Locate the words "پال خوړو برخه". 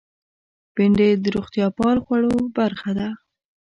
1.77-2.91